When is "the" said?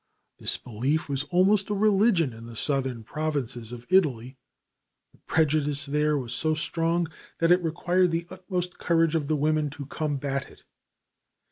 2.47-2.55, 5.11-5.19, 8.09-8.25, 9.27-9.35